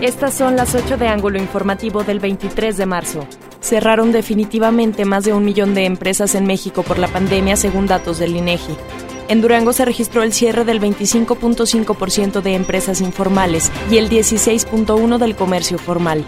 [0.00, 3.26] Estas son las 8 de ángulo informativo del 23 de marzo.
[3.60, 8.18] Cerraron definitivamente más de un millón de empresas en México por la pandemia, según datos
[8.18, 8.76] del INEGI.
[9.26, 15.34] En Durango se registró el cierre del 25.5% de empresas informales y el 16.1% del
[15.34, 16.24] comercio formal.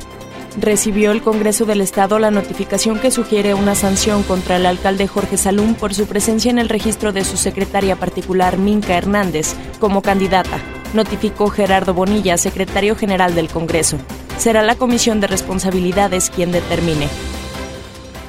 [0.60, 5.36] Recibió el Congreso del Estado la notificación que sugiere una sanción contra el alcalde Jorge
[5.36, 10.58] Salum por su presencia en el registro de su secretaria particular Minca Hernández como candidata
[10.94, 13.98] notificó Gerardo Bonilla, secretario general del Congreso.
[14.38, 17.08] Será la Comisión de Responsabilidades quien determine.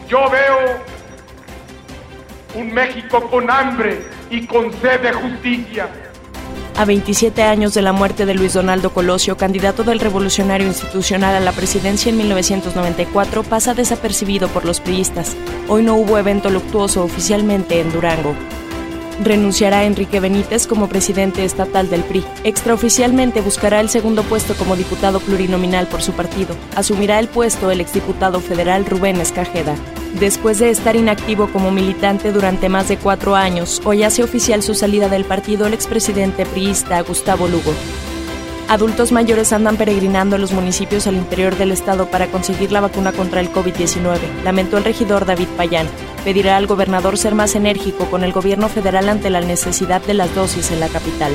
[0.09, 0.81] Yo veo
[2.55, 5.89] un México con hambre y con sed de justicia.
[6.77, 11.39] A 27 años de la muerte de Luis Donaldo Colosio, candidato del Revolucionario Institucional a
[11.39, 15.35] la presidencia en 1994, pasa desapercibido por los priistas.
[15.67, 18.35] Hoy no hubo evento luctuoso oficialmente en Durango
[19.23, 22.23] renunciará Enrique Benítez como presidente estatal del PRI.
[22.43, 26.55] Extraoficialmente buscará el segundo puesto como diputado plurinominal por su partido.
[26.75, 29.75] Asumirá el puesto el exdiputado federal Rubén Escajeda.
[30.19, 34.73] Después de estar inactivo como militante durante más de cuatro años, hoy hace oficial su
[34.75, 37.73] salida del partido el expresidente priista Gustavo Lugo.
[38.71, 43.11] Adultos mayores andan peregrinando a los municipios al interior del estado para conseguir la vacuna
[43.11, 45.89] contra el COVID-19, lamentó el regidor David Payán.
[46.23, 50.33] Pedirá al gobernador ser más enérgico con el gobierno federal ante la necesidad de las
[50.35, 51.33] dosis en la capital.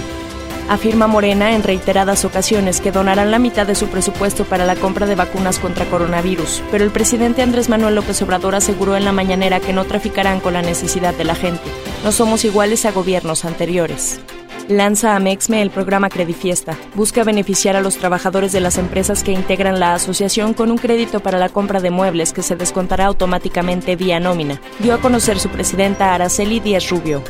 [0.71, 5.05] Afirma Morena en reiteradas ocasiones que donarán la mitad de su presupuesto para la compra
[5.05, 9.61] de vacunas contra coronavirus, pero el presidente Andrés Manuel López Obrador aseguró en la mañanera
[9.61, 11.61] que no traficarán con la necesidad de la gente.
[12.03, 14.21] No somos iguales a gobiernos anteriores.
[14.69, 16.77] Lanza a Mexme el programa Credifiesta.
[16.95, 21.21] Busca beneficiar a los trabajadores de las empresas que integran la asociación con un crédito
[21.21, 24.61] para la compra de muebles que se descontará automáticamente vía nómina.
[24.81, 27.23] Dio a conocer su presidenta Araceli Díaz Rubio.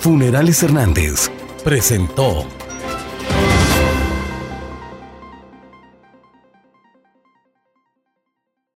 [0.00, 1.30] Funerales Hernández
[1.64, 2.44] presentó